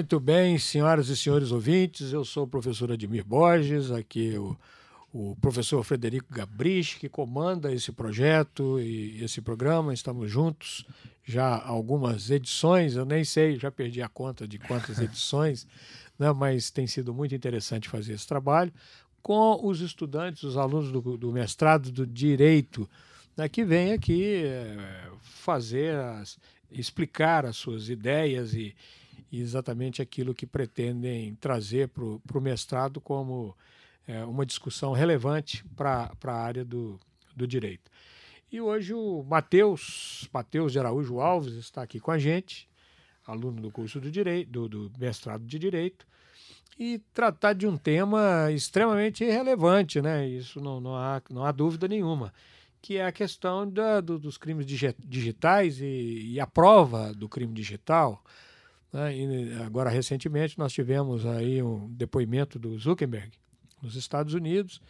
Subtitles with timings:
[0.00, 4.56] Muito bem, senhoras e senhores ouvintes, eu sou o professor Admir Borges, aqui o,
[5.12, 9.92] o professor Frederico Gabrich, que comanda esse projeto e esse programa.
[9.92, 10.86] Estamos juntos
[11.22, 15.66] já há algumas edições, eu nem sei, já perdi a conta de quantas edições,
[16.18, 18.72] né, mas tem sido muito interessante fazer esse trabalho
[19.20, 22.88] com os estudantes, os alunos do, do mestrado do Direito,
[23.36, 26.38] né, que vêm aqui é, fazer, as,
[26.72, 28.74] explicar as suas ideias e
[29.30, 33.56] e exatamente aquilo que pretendem trazer para o mestrado como
[34.06, 36.98] é, uma discussão relevante para a área do,
[37.34, 37.90] do direito.
[38.50, 42.68] E hoje o Matheus, Matheus Araújo Alves, está aqui com a gente,
[43.24, 46.04] aluno do curso do, direito, do, do mestrado de Direito,
[46.76, 50.26] e tratar de um tema extremamente relevante, né?
[50.26, 52.32] Isso não, não, há, não há dúvida nenhuma,
[52.80, 57.52] que é a questão da, do, dos crimes digitais e, e a prova do crime
[57.52, 58.24] digital.
[58.92, 59.16] Né?
[59.16, 63.30] E agora, recentemente, nós tivemos aí um depoimento do Zuckerberg
[63.82, 64.80] nos Estados Unidos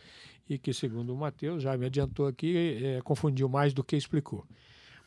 [0.48, 4.44] e que, segundo o Matheus, já me adiantou aqui, é, confundiu mais do que explicou.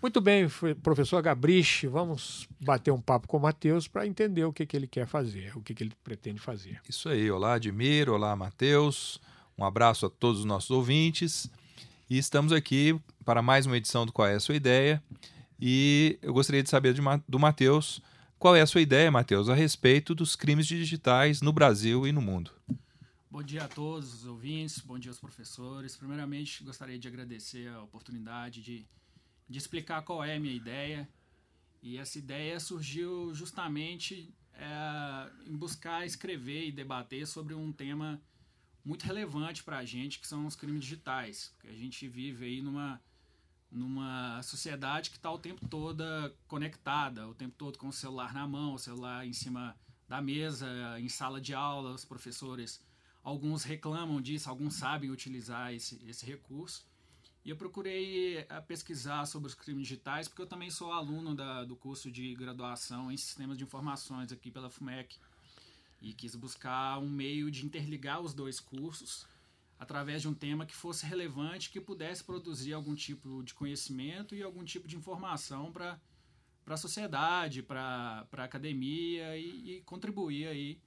[0.02, 0.48] Muito bem,
[0.82, 4.86] professor Gabrich, vamos bater um papo com o Matheus para entender o que, que ele
[4.86, 6.82] quer fazer, o que, que ele pretende fazer.
[6.90, 9.22] Isso aí, olá Admir, olá Matheus,
[9.58, 11.50] um abraço a todos os nossos ouvintes
[12.10, 15.02] e estamos aqui para mais uma edição do Qual é a Sua Ideia
[15.58, 18.02] e eu gostaria de saber de, do Matheus
[18.44, 22.22] qual é a sua ideia, Matheus, a respeito dos crimes digitais no Brasil e no
[22.22, 22.52] mundo?
[23.32, 25.96] Bom dia a todos os ouvintes, bom dia aos professores.
[25.96, 28.86] Primeiramente, gostaria de agradecer a oportunidade de,
[29.48, 31.08] de explicar qual é a minha ideia.
[31.82, 38.22] E essa ideia surgiu justamente é, em buscar escrever e debater sobre um tema
[38.84, 41.54] muito relevante para a gente, que são os crimes digitais.
[41.56, 43.02] Porque a gente vive aí numa
[43.74, 46.04] numa sociedade que está o tempo todo
[46.48, 49.76] conectada, o tempo todo com o celular na mão, o celular em cima
[50.08, 50.68] da mesa,
[51.00, 52.80] em sala de aula, os professores,
[53.24, 56.86] alguns reclamam disso, alguns sabem utilizar esse, esse recurso.
[57.44, 61.66] E eu procurei eh, pesquisar sobre os crimes digitais, porque eu também sou aluno da,
[61.66, 65.18] do curso de graduação em Sistemas de Informações aqui pela FUMEC.
[66.02, 69.26] E quis buscar um meio de interligar os dois cursos
[69.84, 74.42] através de um tema que fosse relevante, que pudesse produzir algum tipo de conhecimento e
[74.42, 76.00] algum tipo de informação para
[76.66, 80.82] a sociedade, para a academia e, e, contribuir aí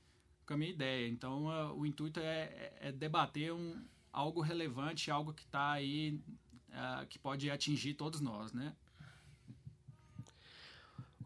[0.46, 1.08] com a minha ideia.
[1.08, 6.18] Então, uh, o intuito é, é, debater um, algo relevante, algo que está aí,
[6.70, 8.74] uh, que pode atingir todos nós, né?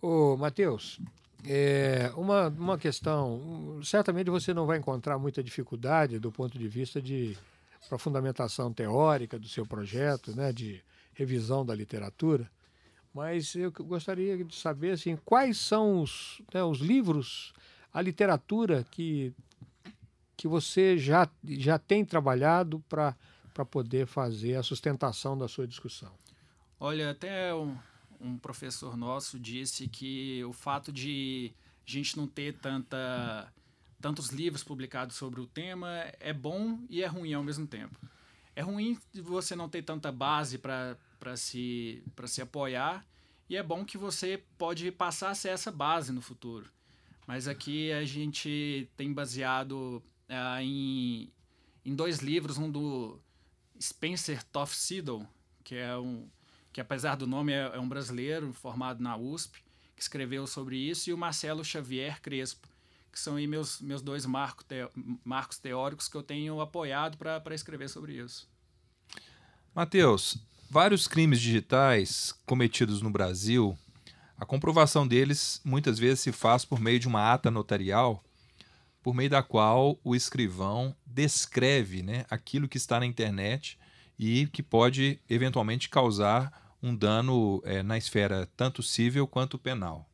[0.03, 0.99] Ô, Matheus,
[1.45, 7.01] é, uma, uma questão, certamente você não vai encontrar muita dificuldade do ponto de vista
[7.01, 7.39] de
[7.89, 10.83] para fundamentação teórica do seu projeto, né, de
[11.13, 12.51] revisão da literatura,
[13.13, 17.53] mas eu gostaria de saber assim, quais são os, né, os livros,
[17.93, 19.35] a literatura que,
[20.37, 23.17] que você já, já tem trabalhado para
[23.71, 26.13] poder fazer a sustentação da sua discussão.
[26.79, 27.77] Olha, até um,
[28.21, 31.53] um professor nosso disse que o fato de
[31.87, 33.53] a gente não ter tanta
[34.01, 35.89] tantos livros publicados sobre o tema
[36.19, 37.99] é bom e é ruim ao mesmo tempo.
[38.55, 40.97] É ruim você não ter tanta base para
[41.37, 43.07] se, se apoiar
[43.49, 46.71] e é bom que você pode passar a ser essa base no futuro.
[47.27, 51.33] Mas aqui a gente tem baseado uh, em,
[51.85, 53.21] em dois livros, um do
[53.81, 55.27] Spencer Toffiddle,
[55.63, 56.29] que é um
[56.73, 59.61] que apesar do nome é, é um brasileiro formado na USP,
[59.97, 62.69] que escreveu sobre isso, e o Marcelo Xavier Crespo,
[63.13, 64.65] que são aí meus, meus dois marco
[65.25, 68.49] marcos teóricos que eu tenho apoiado para escrever sobre isso.
[69.75, 70.37] Mateus,
[70.69, 73.77] vários crimes digitais cometidos no Brasil,
[74.39, 78.25] a comprovação deles muitas vezes se faz por meio de uma ata notarial,
[79.03, 83.79] por meio da qual o escrivão descreve né, aquilo que está na internet
[84.19, 90.09] e que pode eventualmente causar um dano é, na esfera tanto civil quanto penal.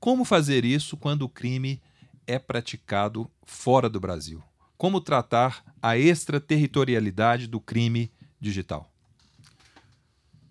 [0.00, 1.80] Como fazer isso quando o crime
[2.28, 4.44] é praticado fora do Brasil?
[4.76, 8.92] Como tratar a extraterritorialidade do crime digital?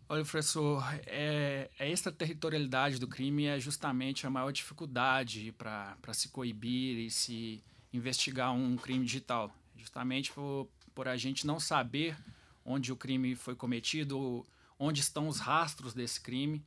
[0.10, 6.98] Olha, professor, é, a extraterritorialidade do crime é justamente a maior dificuldade para se coibir
[6.98, 7.64] e se
[7.94, 9.54] investigar um crime digital.
[9.78, 12.18] Justamente por, por a gente não saber
[12.66, 14.46] onde o crime foi cometido,
[14.80, 16.66] onde estão os rastros desse crime,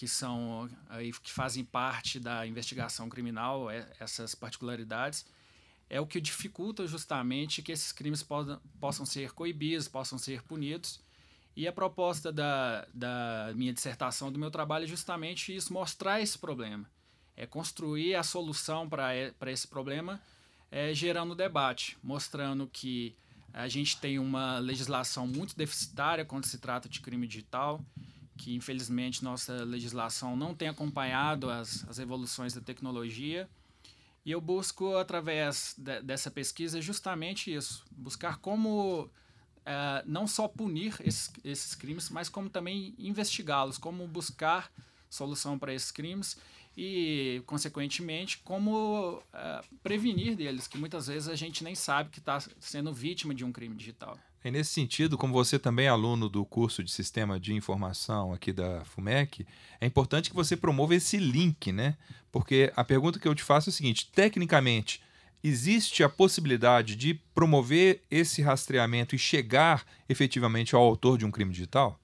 [0.00, 5.26] que são aí que fazem parte da investigação criminal, é, essas particularidades,
[5.90, 11.02] é o que dificulta justamente que esses crimes possam, possam ser coibidos, possam ser punidos.
[11.54, 16.38] E a proposta da, da minha dissertação, do meu trabalho, é justamente isso, mostrar esse
[16.38, 16.90] problema.
[17.36, 20.18] É construir a solução para esse problema,
[20.70, 23.14] é, gerando debate, mostrando que
[23.52, 27.84] a gente tem uma legislação muito deficitária quando se trata de crime digital,
[28.40, 33.46] que infelizmente nossa legislação não tem acompanhado as, as evoluções da tecnologia.
[34.24, 39.10] E eu busco, através de, dessa pesquisa, justamente isso: buscar como uh,
[40.06, 44.72] não só punir esses, esses crimes, mas como também investigá-los, como buscar
[45.10, 46.38] solução para esses crimes
[46.74, 52.40] e, consequentemente, como uh, prevenir deles, que muitas vezes a gente nem sabe que está
[52.58, 54.18] sendo vítima de um crime digital.
[54.42, 58.52] E nesse sentido, como você também é aluno do curso de Sistema de Informação aqui
[58.52, 59.46] da FUMEC,
[59.78, 61.96] é importante que você promova esse link, né?
[62.32, 65.02] Porque a pergunta que eu te faço é o seguinte: tecnicamente,
[65.44, 71.52] existe a possibilidade de promover esse rastreamento e chegar efetivamente ao autor de um crime
[71.52, 72.00] digital?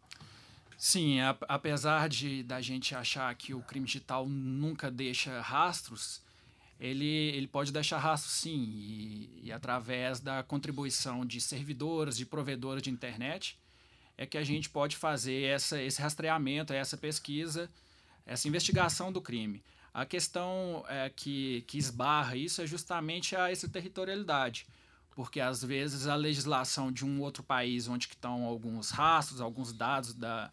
[0.77, 6.21] Sim, apesar de da gente achar que o crime digital nunca deixa rastros,
[6.79, 12.83] ele, ele pode deixar rastros sim, e, e através da contribuição de servidores, de provedores
[12.83, 13.59] de internet,
[14.17, 17.71] é que a gente pode fazer essa, esse rastreamento, essa pesquisa,
[18.25, 19.63] essa investigação do crime.
[19.93, 24.67] A questão é, que, que esbarra isso é justamente a extraterritorialidade,
[25.15, 30.13] porque às vezes a legislação de um outro país onde estão alguns rastros, alguns dados
[30.13, 30.53] da,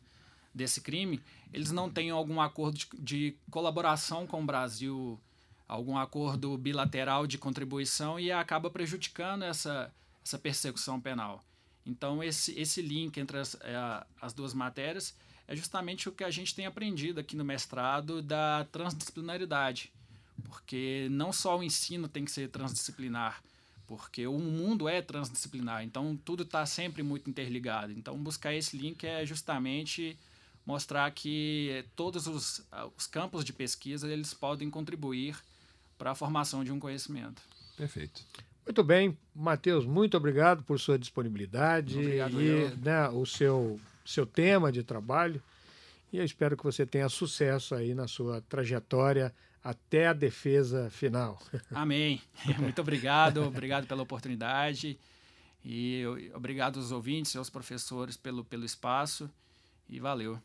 [0.54, 1.22] desse crime,
[1.52, 5.20] eles não têm algum acordo de, de colaboração com o Brasil,
[5.68, 9.94] algum acordo bilateral de contribuição e acaba prejudicando essa,
[10.24, 11.44] essa persecução penal.
[11.86, 15.16] Então, esse, esse link entre as, é, as duas matérias
[15.48, 19.92] é justamente o que a gente tem aprendido aqui no mestrado da transdisciplinaridade.
[20.46, 23.44] Porque não só o ensino tem que ser transdisciplinar,
[23.86, 27.92] porque o mundo é transdisciplinar, então tudo está sempre muito interligado.
[27.92, 30.18] Então, buscar esse link é justamente
[30.66, 32.66] mostrar que todos os,
[32.96, 35.36] os campos de pesquisa eles podem contribuir
[35.98, 37.42] para a formação de um conhecimento.
[37.78, 38.22] Perfeito.
[38.66, 44.72] Muito bem, Matheus, muito obrigado por sua disponibilidade obrigado, e né, o seu, seu tema
[44.72, 45.42] de trabalho.
[46.12, 51.42] E eu espero que você tenha sucesso aí na sua trajetória até a defesa final.
[51.72, 52.22] Amém.
[52.60, 54.98] Muito obrigado, obrigado pela oportunidade
[55.66, 59.30] e obrigado aos ouvintes e aos professores pelo, pelo espaço
[59.90, 60.40] e valeu.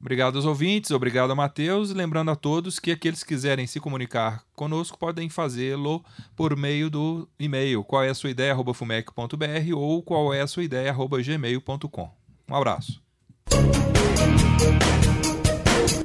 [0.00, 1.90] Obrigado aos ouvintes, obrigado a Matheus.
[1.90, 6.04] Lembrando a todos que aqueles que quiserem se comunicar conosco podem fazê-lo
[6.36, 10.62] por meio do e-mail qual é a sua ideia fumec.br ou qual é a sua
[10.62, 12.10] ideia gmail.com.
[12.48, 13.02] Um abraço.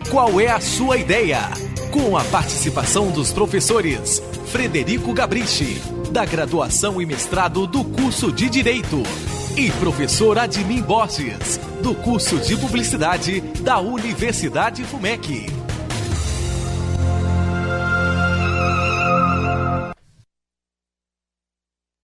[0.10, 1.73] Qual é a sua ideia?
[1.94, 5.80] Com a participação dos professores Frederico Gabrichi,
[6.10, 9.04] da graduação e mestrado do curso de Direito
[9.56, 15.63] e professor Admin Borges, do curso de Publicidade da Universidade FUMEC.